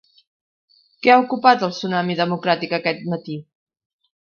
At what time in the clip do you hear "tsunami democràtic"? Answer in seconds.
1.77-2.77